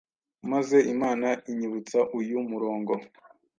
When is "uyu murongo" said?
2.19-2.93